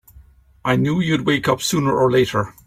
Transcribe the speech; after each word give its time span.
I 0.65 0.77
knew 0.77 0.99
you'd 0.99 1.27
wake 1.27 1.47
up 1.47 1.61
sooner 1.61 1.95
or 1.95 2.09
later! 2.09 2.55